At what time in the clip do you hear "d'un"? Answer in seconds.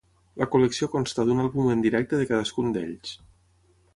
1.27-1.43